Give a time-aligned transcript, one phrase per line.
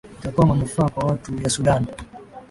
[0.19, 1.85] itakuwa manufaa kwa watu ya sudan